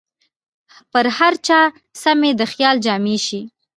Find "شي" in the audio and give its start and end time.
3.27-3.41